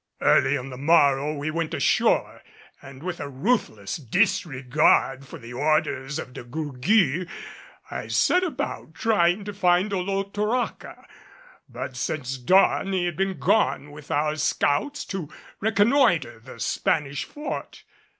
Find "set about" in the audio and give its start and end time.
8.07-8.95